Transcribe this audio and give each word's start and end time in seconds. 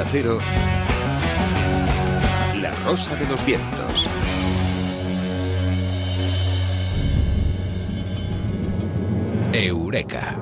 Onda 0.00 0.12
Cero, 0.12 0.38
La 2.56 2.70
Rosa 2.86 3.14
de 3.16 3.28
los 3.28 3.44
Vientos. 3.44 4.08
Eureka. 9.52 10.38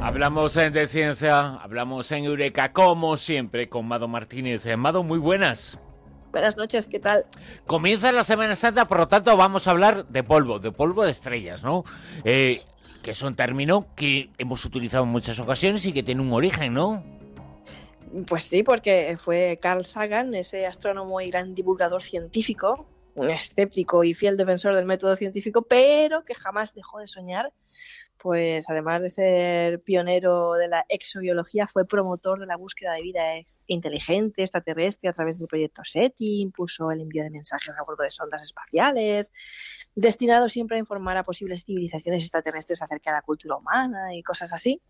Hablamos 0.00 0.54
de 0.54 0.86
ciencia, 0.86 1.56
hablamos 1.56 2.10
en 2.12 2.24
Eureka, 2.24 2.72
como 2.72 3.18
siempre, 3.18 3.68
con 3.68 3.86
Mado 3.86 4.08
Martínez. 4.08 4.64
Eh, 4.64 4.78
Mado, 4.78 5.02
muy 5.02 5.18
buenas. 5.18 5.78
Buenas 6.32 6.56
noches, 6.56 6.86
¿qué 6.86 7.00
tal? 7.00 7.26
Comienza 7.66 8.12
la 8.12 8.24
Semana 8.24 8.56
Santa, 8.56 8.86
por 8.86 8.98
lo 8.98 9.08
tanto 9.08 9.36
vamos 9.36 9.68
a 9.68 9.72
hablar 9.72 10.06
de 10.06 10.22
polvo, 10.22 10.58
de 10.58 10.72
polvo 10.72 11.04
de 11.04 11.10
estrellas, 11.10 11.62
¿no? 11.62 11.84
Eh, 12.24 12.62
que 13.02 13.12
es 13.12 13.22
un 13.22 13.34
término 13.34 13.86
que 13.94 14.30
hemos 14.38 14.64
utilizado 14.64 15.04
en 15.04 15.10
muchas 15.10 15.38
ocasiones 15.38 15.84
y 15.86 15.92
que 15.92 16.02
tiene 16.02 16.20
un 16.20 16.32
origen, 16.32 16.74
¿no? 16.74 17.02
Pues 18.26 18.44
sí, 18.44 18.62
porque 18.62 19.16
fue 19.18 19.58
Carl 19.62 19.84
Sagan, 19.84 20.34
ese 20.34 20.66
astrónomo 20.66 21.20
y 21.20 21.28
gran 21.28 21.54
divulgador 21.54 22.02
científico, 22.02 22.86
un 23.14 23.30
escéptico 23.30 24.02
y 24.04 24.14
fiel 24.14 24.36
defensor 24.36 24.74
del 24.74 24.84
método 24.84 25.14
científico, 25.16 25.62
pero 25.62 26.24
que 26.24 26.34
jamás 26.34 26.74
dejó 26.74 26.98
de 26.98 27.06
soñar 27.06 27.52
pues 28.22 28.68
además 28.68 29.00
de 29.02 29.10
ser 29.10 29.82
pionero 29.82 30.52
de 30.54 30.68
la 30.68 30.84
exobiología, 30.88 31.66
fue 31.66 31.86
promotor 31.86 32.38
de 32.38 32.46
la 32.46 32.56
búsqueda 32.56 32.92
de 32.92 33.02
vida 33.02 33.22
inteligente 33.66 34.42
extraterrestre 34.42 35.08
a 35.08 35.12
través 35.12 35.38
del 35.38 35.48
proyecto 35.48 35.82
SETI, 35.84 36.40
impuso 36.40 36.90
el 36.90 37.00
envío 37.00 37.22
de 37.22 37.30
mensajes 37.30 37.74
a 37.78 37.82
bordo 37.82 38.02
de 38.02 38.10
sondas 38.10 38.42
espaciales, 38.42 39.32
destinado 39.94 40.48
siempre 40.48 40.76
a 40.76 40.80
informar 40.80 41.16
a 41.16 41.24
posibles 41.24 41.64
civilizaciones 41.64 42.22
extraterrestres 42.22 42.82
acerca 42.82 43.10
de 43.10 43.16
la 43.16 43.22
cultura 43.22 43.56
humana 43.56 44.14
y 44.14 44.22
cosas 44.22 44.52
así. 44.52 44.82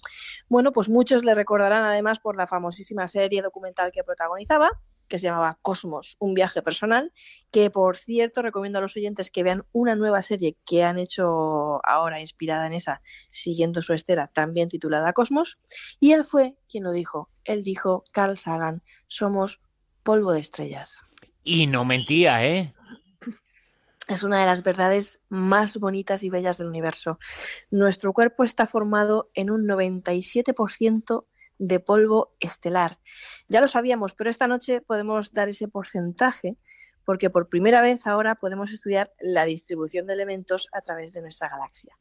Bueno, 0.48 0.72
pues 0.72 0.88
muchos 0.88 1.24
le 1.24 1.34
recordarán 1.34 1.84
además 1.84 2.18
por 2.18 2.36
la 2.36 2.46
famosísima 2.46 3.06
serie 3.06 3.42
documental 3.42 3.92
que 3.92 4.02
protagonizaba, 4.02 4.70
que 5.10 5.18
se 5.18 5.26
llamaba 5.26 5.58
Cosmos, 5.60 6.16
un 6.20 6.32
viaje 6.32 6.62
personal, 6.62 7.12
que 7.50 7.68
por 7.68 7.98
cierto 7.98 8.40
recomiendo 8.40 8.78
a 8.78 8.82
los 8.82 8.96
oyentes 8.96 9.30
que 9.30 9.42
vean 9.42 9.66
una 9.72 9.96
nueva 9.96 10.22
serie 10.22 10.56
que 10.64 10.84
han 10.84 10.98
hecho 10.98 11.84
ahora 11.84 12.20
inspirada 12.20 12.66
en 12.66 12.72
esa, 12.72 13.02
siguiendo 13.28 13.82
su 13.82 13.92
estera, 13.92 14.28
también 14.28 14.68
titulada 14.68 15.12
Cosmos, 15.12 15.58
y 15.98 16.12
él 16.12 16.24
fue 16.24 16.56
quien 16.68 16.84
lo 16.84 16.92
dijo, 16.92 17.28
él 17.44 17.62
dijo, 17.62 18.04
Carl 18.12 18.38
Sagan, 18.38 18.82
somos 19.08 19.60
polvo 20.02 20.32
de 20.32 20.40
estrellas. 20.40 20.98
Y 21.42 21.66
no 21.66 21.84
mentía, 21.84 22.46
¿eh? 22.46 22.72
Es 24.08 24.24
una 24.24 24.40
de 24.40 24.46
las 24.46 24.62
verdades 24.62 25.20
más 25.28 25.76
bonitas 25.78 26.24
y 26.24 26.30
bellas 26.30 26.58
del 26.58 26.66
universo. 26.66 27.18
Nuestro 27.70 28.12
cuerpo 28.12 28.42
está 28.42 28.66
formado 28.66 29.30
en 29.34 29.50
un 29.50 29.66
97% 29.68 31.26
de 31.60 31.78
polvo 31.78 32.30
estelar. 32.40 32.98
Ya 33.48 33.60
lo 33.60 33.68
sabíamos, 33.68 34.14
pero 34.14 34.30
esta 34.30 34.48
noche 34.48 34.80
podemos 34.80 35.32
dar 35.32 35.48
ese 35.48 35.68
porcentaje 35.68 36.56
porque 37.04 37.30
por 37.30 37.48
primera 37.48 37.82
vez 37.82 38.06
ahora 38.06 38.34
podemos 38.34 38.72
estudiar 38.72 39.12
la 39.20 39.44
distribución 39.44 40.06
de 40.06 40.14
elementos 40.14 40.68
a 40.72 40.80
través 40.80 41.12
de 41.12 41.20
nuestra 41.20 41.48
galaxia. 41.48 41.96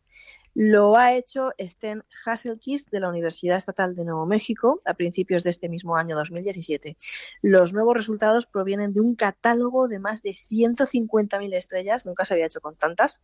Lo 0.61 0.97
ha 0.97 1.13
hecho 1.13 1.51
Sten 1.57 2.03
Hasselkist 2.25 2.89
de 2.89 2.99
la 2.99 3.07
Universidad 3.07 3.55
Estatal 3.55 3.95
de 3.95 4.03
Nuevo 4.03 4.25
México 4.25 4.81
a 4.83 4.93
principios 4.93 5.41
de 5.43 5.51
este 5.51 5.69
mismo 5.69 5.95
año 5.95 6.17
2017. 6.17 6.97
Los 7.41 7.71
nuevos 7.71 7.95
resultados 7.95 8.45
provienen 8.45 8.91
de 8.91 8.99
un 8.99 9.15
catálogo 9.15 9.87
de 9.87 9.99
más 9.99 10.21
de 10.21 10.31
150.000 10.31 11.53
estrellas, 11.53 12.05
nunca 12.05 12.25
se 12.25 12.33
había 12.33 12.47
hecho 12.47 12.59
con 12.59 12.75
tantas, 12.75 13.21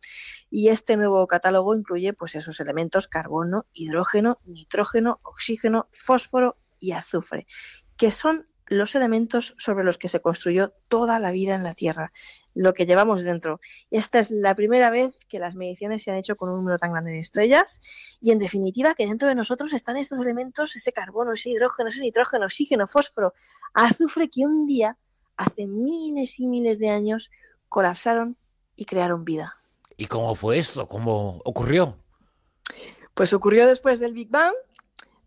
y 0.48 0.68
este 0.68 0.96
nuevo 0.96 1.26
catálogo 1.26 1.74
incluye 1.74 2.14
pues 2.14 2.36
esos 2.36 2.58
elementos 2.58 3.06
carbono, 3.06 3.66
hidrógeno, 3.74 4.40
nitrógeno, 4.46 5.20
oxígeno, 5.22 5.90
fósforo 5.92 6.56
y 6.80 6.92
azufre, 6.92 7.46
que 7.98 8.10
son 8.10 8.46
los 8.68 8.94
elementos 8.94 9.54
sobre 9.58 9.84
los 9.84 9.98
que 9.98 10.08
se 10.08 10.20
construyó 10.20 10.72
toda 10.88 11.18
la 11.18 11.30
vida 11.30 11.54
en 11.54 11.62
la 11.62 11.74
Tierra, 11.74 12.12
lo 12.54 12.74
que 12.74 12.86
llevamos 12.86 13.22
dentro. 13.22 13.60
Esta 13.90 14.18
es 14.18 14.30
la 14.30 14.54
primera 14.54 14.90
vez 14.90 15.24
que 15.28 15.38
las 15.38 15.54
mediciones 15.54 16.02
se 16.02 16.10
han 16.10 16.16
hecho 16.16 16.36
con 16.36 16.48
un 16.48 16.56
número 16.56 16.78
tan 16.78 16.92
grande 16.92 17.12
de 17.12 17.20
estrellas 17.20 17.80
y, 18.20 18.32
en 18.32 18.38
definitiva, 18.38 18.94
que 18.94 19.06
dentro 19.06 19.28
de 19.28 19.34
nosotros 19.34 19.72
están 19.72 19.96
estos 19.96 20.18
elementos, 20.20 20.74
ese 20.74 20.92
carbono, 20.92 21.32
ese 21.32 21.50
hidrógeno, 21.50 21.88
ese 21.88 22.00
nitrógeno, 22.00 22.46
oxígeno, 22.46 22.86
fósforo, 22.86 23.34
azufre, 23.74 24.28
que 24.28 24.44
un 24.44 24.66
día, 24.66 24.96
hace 25.36 25.66
miles 25.66 26.40
y 26.40 26.46
miles 26.46 26.78
de 26.78 26.90
años, 26.90 27.30
colapsaron 27.68 28.36
y 28.74 28.84
crearon 28.84 29.24
vida. 29.24 29.54
¿Y 29.96 30.06
cómo 30.06 30.34
fue 30.34 30.58
esto? 30.58 30.88
¿Cómo 30.88 31.40
ocurrió? 31.44 31.98
Pues 33.14 33.32
ocurrió 33.32 33.66
después 33.66 33.98
del 34.00 34.12
Big 34.12 34.28
Bang, 34.28 34.54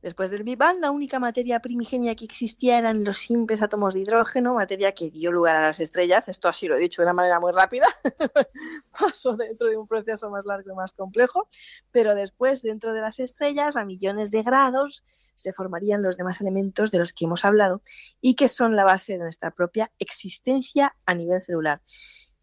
Después 0.02 0.32
del 0.32 0.44
Big 0.44 0.58
Bang, 0.58 0.80
la 0.80 0.92
única 0.92 1.20
materia 1.20 1.60
primigenia 1.60 2.16
que 2.16 2.24
existía 2.24 2.78
eran 2.78 3.04
los 3.04 3.18
simples 3.18 3.62
átomos 3.62 3.94
de 3.94 4.00
hidrógeno, 4.00 4.54
materia 4.54 4.94
que 4.94 5.12
dio 5.12 5.30
lugar 5.30 5.58
a 5.58 5.62
las 5.62 5.82
estrellas. 5.82 6.30
Esto 6.30 6.48
así 6.48 6.70
lo 6.70 6.78
he 6.78 6.80
dicho 6.80 7.02
de 7.02 7.08
una 7.08 7.14
manera 7.14 7.42
muy 7.42 7.52
rápida. 7.52 7.86
Pasó 9.00 9.36
dentro 9.36 9.68
de 9.68 9.76
un 9.76 9.88
proceso 9.88 10.30
más 10.30 10.46
largo 10.46 10.72
y 10.72 10.76
más 10.76 10.94
complejo. 10.94 11.48
Pero 11.92 12.16
después, 12.16 12.62
dentro 12.62 12.94
de 12.94 13.02
las 13.02 13.20
estrellas, 13.20 13.76
a 13.76 13.84
millones 13.84 14.32
de 14.32 14.42
grados, 14.42 15.04
se 15.36 15.52
formarían 15.52 16.02
los 16.02 16.16
demás 16.16 16.40
elementos 16.40 16.92
de 16.92 17.00
los 17.00 17.12
que 17.12 17.26
hemos 17.26 17.44
hablado 17.44 17.82
y 18.22 18.36
que 18.36 18.48
son 18.48 18.78
la 18.78 18.86
base 18.86 19.14
de 19.14 19.20
nuestra 19.20 19.52
propia 19.52 19.92
existencia 20.00 20.96
a 21.06 21.14
nivel 21.14 21.42
celular. 21.42 21.82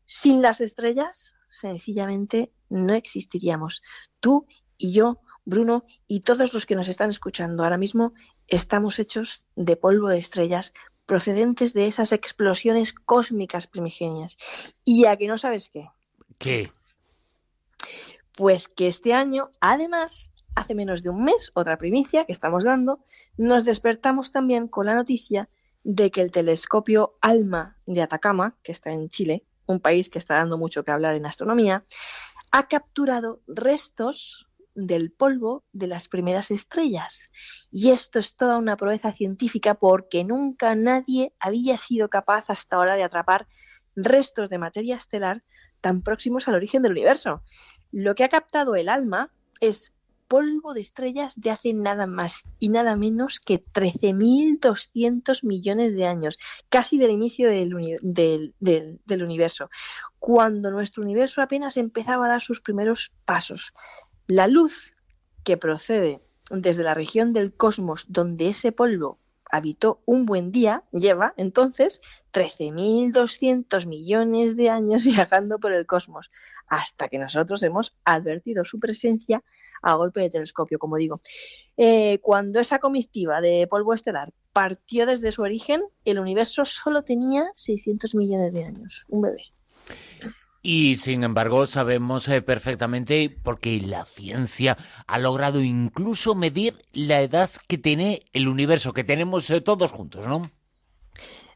Sin 0.05 0.43
las 0.43 0.61
estrellas, 0.61 1.35
sencillamente 1.49 2.53
no 2.69 2.93
existiríamos. 2.93 3.81
Tú 4.21 4.47
y 4.77 4.93
yo 4.93 5.21
Bruno 5.47 5.85
y 6.07 6.21
todos 6.21 6.53
los 6.53 6.67
que 6.67 6.75
nos 6.75 6.89
están 6.89 7.09
escuchando 7.09 7.65
ahora 7.65 7.79
mismo, 7.79 8.13
estamos 8.49 8.99
hechos 8.99 9.47
de 9.55 9.77
polvo 9.77 10.09
de 10.09 10.19
estrellas 10.19 10.75
procedentes 11.07 11.73
de 11.73 11.87
esas 11.87 12.13
explosiones 12.13 12.93
cósmicas 12.93 13.69
primigenias. 13.69 14.37
¿Y 14.85 15.07
a 15.07 15.17
que 15.17 15.29
no 15.29 15.39
sabes 15.39 15.71
qué? 15.71 15.89
¿Qué? 16.37 16.71
Pues 18.37 18.69
que 18.69 18.89
este 18.89 19.15
año, 19.15 19.51
además, 19.61 20.33
hace 20.55 20.75
menos 20.75 21.03
de 21.03 21.11
un 21.11 21.25
mes, 21.25 21.53
otra 21.55 21.79
primicia 21.79 22.27
que 22.27 22.33
estamos 22.33 22.65
dando, 22.65 23.01
nos 23.37 23.65
despertamos 23.65 24.33
también 24.33 24.67
con 24.69 24.87
la 24.87 24.95
noticia 24.95 25.49
de 25.85 26.11
que 26.11 26.21
el 26.21 26.33
telescopio 26.33 27.17
ALMA 27.21 27.79
de 27.87 28.03
Atacama, 28.03 28.59
que 28.65 28.73
está 28.73 28.91
en 28.91 29.09
Chile, 29.09 29.45
un 29.67 29.79
país 29.79 30.11
que 30.11 30.19
está 30.19 30.35
dando 30.35 30.59
mucho 30.59 30.85
que 30.85 30.91
hablar 30.91 31.15
en 31.15 31.27
astronomía, 31.27 31.85
ha 32.51 32.67
capturado 32.67 33.43
restos 33.47 34.46
del 34.77 35.11
polvo 35.11 35.65
de 35.73 35.89
las 35.89 36.09
primeras 36.09 36.51
estrellas. 36.51 37.31
Y 37.71 37.91
esto 37.91 38.19
es 38.19 38.37
toda 38.37 38.59
una 38.59 38.77
proeza 38.77 39.11
científica 39.11 39.75
porque 39.75 40.23
nunca 40.25 40.75
nadie 40.75 41.33
había 41.41 41.79
sido 41.79 42.09
capaz 42.09 42.51
hasta 42.51 42.77
ahora 42.77 42.95
de 42.95 43.03
atrapar 43.03 43.49
restos 43.97 44.51
de 44.51 44.59
materia 44.59 44.97
estelar 44.97 45.43
tan 45.81 46.03
próximos 46.03 46.47
al 46.47 46.55
origen 46.55 46.83
del 46.83 46.93
universo. 46.93 47.43
Lo 47.91 48.15
que 48.15 48.25
ha 48.25 48.29
captado 48.29 48.77
el 48.77 48.89
alma 48.89 49.33
es 49.61 49.93
polvo 50.29 50.75
de 50.75 50.81
estrellas 50.81 51.35
de 51.37 51.51
hace 51.51 51.73
nada 51.73 52.07
más 52.07 52.45
y 52.59 52.69
nada 52.69 52.97
menos 52.97 53.41
que 53.41 53.65
13.200 53.65 55.45
millones 55.45 55.95
de 55.95 56.07
años, 56.07 56.39
casi 56.69 56.99
del 56.99 57.11
inicio 57.11 57.49
del, 57.49 58.55
del, 58.59 59.23
universo, 59.23 59.71
cuando 60.19 60.71
nuestro 60.71 61.03
universo 61.03 61.43
apenas 61.43 61.77
empezaba 61.77 62.27
a 62.27 62.31
dar 62.31 62.41
sus 62.41 62.61
primeros 62.61 63.13
pasos. 63.25 63.73
La 64.27 64.49
luz 64.49 64.93
que 65.45 65.57
procede 65.57 66.21
desde 66.51 66.83
la 66.83 66.95
región 66.95 67.33
del 67.33 67.55
cosmos 67.55 68.07
donde 68.09 68.49
ese 68.49 68.73
polvo 68.73 69.19
habitó 69.51 70.03
un 70.05 70.27
buen 70.27 70.51
día 70.51 70.83
lleva 70.91 71.33
entonces 71.37 72.01
13.200 72.33 73.87
millones 73.87 74.57
de 74.57 74.71
años 74.71 75.05
viajando 75.07 75.59
por 75.59 75.73
el 75.73 75.87
cosmos, 75.87 76.31
hasta 76.67 77.09
que 77.09 77.19
nosotros 77.19 77.63
hemos 77.63 77.97
advertido 78.05 78.65
su 78.65 78.81
presencia 78.81 79.45
a 79.83 79.95
golpe 79.95 80.21
de 80.21 80.31
telescopio, 80.31 80.79
como 80.79 80.97
digo. 80.97 81.21
Eh, 81.77 82.19
cuando 82.21 82.59
esa 82.59 82.81
comitiva 82.81 83.41
de 83.41 83.69
polvo 83.69 83.95
estelar 83.95 84.33
partió 84.53 85.07
desde 85.07 85.31
su 85.31 85.43
origen, 85.43 85.83
el 86.05 86.19
universo 86.19 86.65
solo 86.65 87.03
tenía 87.03 87.53
600 87.55 88.15
millones 88.15 88.53
de 88.53 88.65
años, 88.65 89.05
un 89.09 89.23
bebé. 89.23 89.43
Y 90.69 90.97
sin 90.97 91.23
embargo 91.23 91.65
sabemos 91.67 92.27
eh, 92.27 92.43
perfectamente, 92.43 93.39
porque 93.45 93.81
la 93.81 94.05
ciencia 94.05 94.77
ha 95.07 95.21
logrado 95.21 95.61
incluso 95.61 96.35
medir 96.35 96.75
la 96.93 97.23
edad 97.23 97.49
que 97.69 97.79
tiene 97.79 98.25
el 98.33 98.49
universo, 98.49 98.93
que 98.93 99.05
tenemos 99.05 99.49
eh, 99.51 99.61
todos 99.61 99.93
juntos, 99.93 100.27
¿no? 100.27 100.51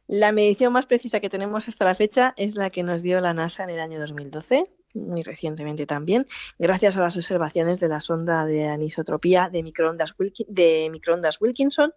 La 0.07 0.31
medición 0.31 0.73
más 0.73 0.87
precisa 0.87 1.19
que 1.19 1.29
tenemos 1.29 1.67
hasta 1.67 1.85
la 1.85 1.97
fecha 1.97 2.35
es 2.37 2.55
la 2.55 2.71
que 2.71 2.85
nos 2.85 3.03
dio 3.03 3.19
la 3.19 3.35
NASA 3.35 3.65
en 3.65 3.71
el 3.71 3.81
año 3.81 3.99
2012, 3.99 4.71
muy 4.95 5.23
recientemente 5.23 5.87
también, 5.87 6.25
gracias 6.61 6.97
a 6.97 7.01
las 7.01 7.17
observaciones 7.17 7.81
de 7.81 7.89
la 7.89 7.99
sonda 7.99 8.47
de 8.47 8.69
anisotropía 8.69 9.51
de 9.51 9.65
microondas, 9.65 10.15
de 10.47 10.89
microondas 10.89 11.41
Wilkinson, 11.41 11.93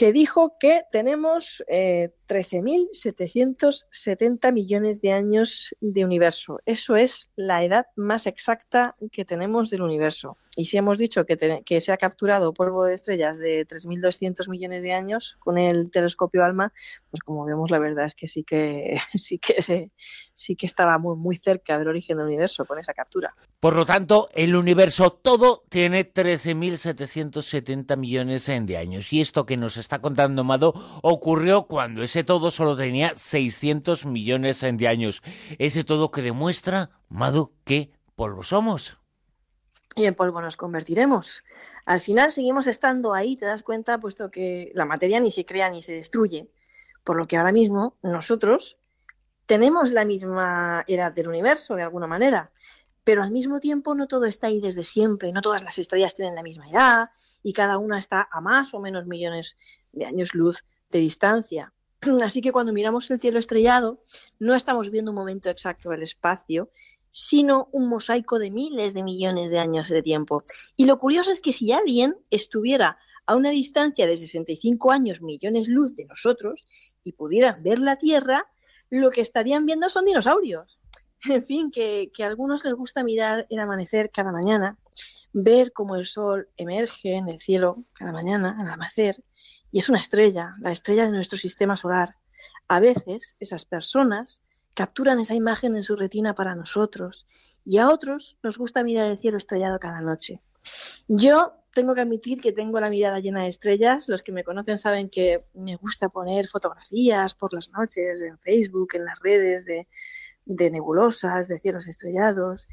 que 0.00 0.12
dijo 0.12 0.56
que 0.58 0.82
tenemos 0.90 1.64
eh, 1.66 2.10
13.770 2.30 4.52
millones 4.52 5.00
de 5.00 5.10
años 5.10 5.74
de 5.80 6.04
universo. 6.04 6.60
Eso 6.64 6.94
es 6.94 7.32
la 7.34 7.64
edad 7.64 7.86
más 7.96 8.28
exacta 8.28 8.94
que 9.10 9.24
tenemos 9.24 9.70
del 9.70 9.82
universo. 9.82 10.38
Y 10.56 10.66
si 10.66 10.76
hemos 10.76 10.98
dicho 10.98 11.24
que, 11.24 11.80
se 11.80 11.92
ha 11.92 11.96
capturado 11.96 12.52
polvo 12.52 12.84
de 12.84 12.94
estrellas 12.94 13.38
de 13.38 13.66
3.200 13.66 14.48
millones 14.48 14.82
de 14.82 14.92
años 14.92 15.36
con 15.38 15.58
el 15.58 15.90
telescopio 15.90 16.44
ALMA, 16.44 16.72
pues 17.10 17.22
como 17.22 17.44
vemos 17.44 17.70
la 17.70 17.78
verdad 17.78 18.06
es 18.06 18.14
que 18.14 18.26
sí 18.26 18.44
que 18.44 18.98
sí 19.14 19.38
que 19.38 19.90
sí 20.34 20.56
que 20.56 20.66
estaba 20.66 20.98
muy 20.98 21.16
muy 21.16 21.36
cerca 21.36 21.78
del 21.78 21.88
origen 21.88 22.16
del 22.16 22.26
universo 22.26 22.64
con 22.64 22.78
esa 22.78 22.94
captura. 22.94 23.34
Por 23.60 23.76
lo 23.76 23.86
tanto, 23.86 24.28
el 24.34 24.56
universo 24.56 25.12
todo 25.12 25.62
tiene 25.68 26.12
13.770 26.12 27.96
millones 27.96 28.46
de 28.46 28.76
años. 28.76 29.12
Y 29.12 29.20
esto 29.20 29.46
que 29.46 29.56
nos 29.56 29.76
está 29.76 30.00
contando 30.00 30.44
Mado 30.44 30.72
ocurrió 31.02 31.64
cuando 31.64 32.02
ese 32.02 32.19
todo 32.24 32.50
solo 32.50 32.76
tenía 32.76 33.12
600 33.16 34.06
millones 34.06 34.60
de 34.60 34.88
años. 34.88 35.22
Ese 35.58 35.84
todo 35.84 36.10
que 36.10 36.22
demuestra, 36.22 36.90
Mado, 37.08 37.52
que 37.64 37.90
polvo 38.14 38.42
somos 38.42 39.00
y 39.96 40.04
en 40.04 40.14
polvo 40.14 40.40
nos 40.40 40.56
convertiremos. 40.56 41.44
Al 41.84 42.00
final 42.00 42.30
seguimos 42.30 42.66
estando 42.66 43.14
ahí, 43.14 43.36
te 43.36 43.46
das 43.46 43.62
cuenta, 43.62 43.98
puesto 43.98 44.30
que 44.30 44.70
la 44.74 44.84
materia 44.84 45.20
ni 45.20 45.30
se 45.30 45.44
crea 45.44 45.70
ni 45.70 45.82
se 45.82 45.94
destruye. 45.94 46.50
Por 47.04 47.16
lo 47.16 47.26
que 47.26 47.36
ahora 47.36 47.52
mismo 47.52 47.96
nosotros 48.02 48.78
tenemos 49.46 49.90
la 49.90 50.04
misma 50.04 50.84
edad 50.86 51.12
del 51.12 51.28
universo, 51.28 51.74
de 51.74 51.82
alguna 51.82 52.06
manera, 52.06 52.52
pero 53.02 53.22
al 53.22 53.30
mismo 53.30 53.58
tiempo 53.58 53.94
no 53.94 54.06
todo 54.06 54.26
está 54.26 54.46
ahí 54.46 54.60
desde 54.60 54.84
siempre, 54.84 55.32
no 55.32 55.42
todas 55.42 55.64
las 55.64 55.78
estrellas 55.78 56.14
tienen 56.14 56.36
la 56.36 56.42
misma 56.42 56.68
edad 56.68 57.10
y 57.42 57.52
cada 57.52 57.78
una 57.78 57.98
está 57.98 58.28
a 58.30 58.40
más 58.40 58.74
o 58.74 58.80
menos 58.80 59.06
millones 59.06 59.56
de 59.92 60.04
años 60.04 60.34
luz 60.34 60.64
de 60.90 61.00
distancia. 61.00 61.72
Así 62.22 62.40
que 62.40 62.52
cuando 62.52 62.72
miramos 62.72 63.10
el 63.10 63.20
cielo 63.20 63.38
estrellado, 63.38 64.00
no 64.38 64.54
estamos 64.54 64.90
viendo 64.90 65.10
un 65.10 65.16
momento 65.16 65.50
exacto 65.50 65.90
del 65.90 66.02
espacio, 66.02 66.70
sino 67.10 67.68
un 67.72 67.88
mosaico 67.88 68.38
de 68.38 68.50
miles 68.50 68.94
de 68.94 69.02
millones 69.02 69.50
de 69.50 69.58
años 69.58 69.88
de 69.88 70.02
tiempo. 70.02 70.44
Y 70.76 70.86
lo 70.86 70.98
curioso 70.98 71.32
es 71.32 71.40
que 71.40 71.52
si 71.52 71.72
alguien 71.72 72.16
estuviera 72.30 72.98
a 73.26 73.36
una 73.36 73.50
distancia 73.50 74.06
de 74.06 74.16
65 74.16 74.90
años 74.90 75.22
millones 75.22 75.68
luz 75.68 75.94
de 75.94 76.06
nosotros 76.06 76.66
y 77.04 77.12
pudiera 77.12 77.52
ver 77.60 77.80
la 77.80 77.96
Tierra, 77.96 78.46
lo 78.88 79.10
que 79.10 79.20
estarían 79.20 79.66
viendo 79.66 79.88
son 79.88 80.04
dinosaurios. 80.04 80.78
En 81.28 81.44
fin, 81.44 81.70
que, 81.70 82.10
que 82.14 82.24
a 82.24 82.28
algunos 82.28 82.64
les 82.64 82.74
gusta 82.74 83.04
mirar 83.04 83.46
el 83.50 83.60
amanecer 83.60 84.10
cada 84.10 84.32
mañana, 84.32 84.78
ver 85.32 85.72
cómo 85.72 85.96
el 85.96 86.06
sol 86.06 86.48
emerge 86.56 87.14
en 87.14 87.28
el 87.28 87.38
cielo 87.38 87.84
cada 87.92 88.12
mañana 88.12 88.56
al 88.58 88.68
amanecer, 88.68 89.22
y 89.70 89.78
es 89.78 89.88
una 89.88 90.00
estrella, 90.00 90.52
la 90.60 90.72
estrella 90.72 91.04
de 91.04 91.12
nuestro 91.12 91.38
sistema 91.38 91.76
solar. 91.76 92.16
A 92.68 92.80
veces 92.80 93.36
esas 93.40 93.64
personas 93.64 94.42
capturan 94.74 95.20
esa 95.20 95.34
imagen 95.34 95.76
en 95.76 95.84
su 95.84 95.96
retina 95.96 96.34
para 96.34 96.54
nosotros 96.54 97.26
y 97.64 97.78
a 97.78 97.88
otros 97.88 98.38
nos 98.42 98.58
gusta 98.58 98.82
mirar 98.82 99.08
el 99.08 99.18
cielo 99.18 99.36
estrellado 99.36 99.78
cada 99.78 100.00
noche. 100.00 100.40
Yo 101.08 101.54
tengo 101.72 101.94
que 101.94 102.00
admitir 102.00 102.40
que 102.40 102.52
tengo 102.52 102.80
la 102.80 102.90
mirada 102.90 103.20
llena 103.20 103.42
de 103.42 103.48
estrellas. 103.48 104.08
Los 104.08 104.22
que 104.22 104.32
me 104.32 104.44
conocen 104.44 104.78
saben 104.78 105.08
que 105.08 105.44
me 105.54 105.76
gusta 105.76 106.08
poner 106.08 106.48
fotografías 106.48 107.34
por 107.34 107.54
las 107.54 107.70
noches 107.70 108.22
en 108.22 108.38
Facebook, 108.38 108.88
en 108.94 109.04
las 109.04 109.20
redes 109.20 109.64
de, 109.64 109.88
de 110.44 110.70
nebulosas, 110.70 111.48
de 111.48 111.58
cielos 111.58 111.86
estrellados. 111.86 112.68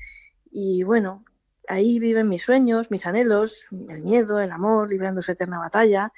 Y 0.51 0.83
bueno, 0.83 1.23
ahí 1.67 1.99
viven 1.99 2.29
mis 2.29 2.43
sueños, 2.43 2.91
mis 2.91 3.05
anhelos, 3.05 3.67
el 3.89 4.01
miedo, 4.01 4.39
el 4.39 4.51
amor, 4.51 4.89
librando 4.89 5.21
su 5.21 5.31
eterna 5.31 5.59
batalla. 5.59 6.11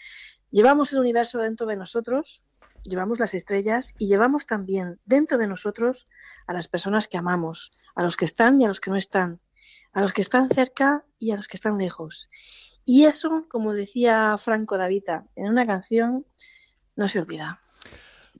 Llevamos 0.51 0.93
el 0.93 0.99
universo 0.99 1.39
dentro 1.39 1.67
de 1.67 1.75
nosotros 1.75 2.43
llevamos 2.83 3.19
las 3.19 3.33
estrellas 3.33 3.93
y 3.97 4.07
llevamos 4.07 4.45
también 4.45 4.99
dentro 5.05 5.37
de 5.37 5.47
nosotros 5.47 6.07
a 6.47 6.53
las 6.53 6.67
personas 6.67 7.07
que 7.07 7.17
amamos, 7.17 7.71
a 7.95 8.03
los 8.03 8.15
que 8.15 8.25
están 8.25 8.59
y 8.61 8.65
a 8.65 8.67
los 8.67 8.79
que 8.79 8.89
no 8.89 8.95
están, 8.95 9.39
a 9.93 10.01
los 10.01 10.13
que 10.13 10.21
están 10.21 10.49
cerca 10.49 11.05
y 11.17 11.31
a 11.31 11.35
los 11.35 11.47
que 11.47 11.57
están 11.57 11.77
lejos. 11.77 12.29
Y 12.85 13.05
eso, 13.05 13.43
como 13.49 13.73
decía 13.73 14.35
Franco 14.37 14.77
Davita 14.77 15.25
en 15.35 15.51
una 15.51 15.65
canción, 15.65 16.25
no 16.95 17.07
se 17.07 17.19
olvida. 17.19 17.59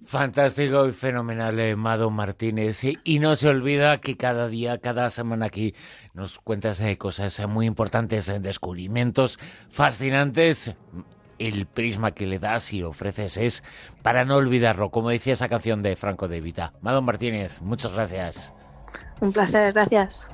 Fantástico 0.05 0.87
y 0.87 0.93
fenomenal, 0.93 1.59
eh, 1.59 1.75
Mado 1.75 2.09
Martínez. 2.09 2.83
Y 3.03 3.19
no 3.19 3.35
se 3.35 3.47
olvida 3.49 3.99
que 3.99 4.17
cada 4.17 4.47
día, 4.47 4.79
cada 4.79 5.09
semana 5.09 5.47
aquí 5.47 5.75
nos 6.13 6.39
cuentas 6.39 6.79
de 6.79 6.97
cosas 6.97 7.39
muy 7.47 7.65
importantes, 7.65 8.29
en 8.29 8.41
descubrimientos 8.41 9.39
fascinantes 9.69 10.75
el 11.39 11.65
prisma 11.65 12.11
que 12.11 12.27
le 12.27 12.37
das 12.37 12.73
y 12.73 12.83
ofreces 12.83 13.37
es 13.37 13.63
para 14.03 14.25
no 14.25 14.35
olvidarlo, 14.35 14.91
como 14.91 15.09
decía 15.09 15.33
esa 15.33 15.49
canción 15.49 15.81
de 15.81 15.95
Franco 15.95 16.27
de 16.27 16.41
Vita. 16.41 16.73
Madon 16.81 17.05
Martínez, 17.05 17.61
muchas 17.61 17.93
gracias. 17.93 18.53
Un 19.21 19.33
placer, 19.33 19.73
gracias. 19.73 20.27